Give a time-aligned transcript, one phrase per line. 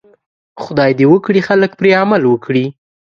[0.63, 2.65] خدای دې وکړي خلک پرې عمل وکړي.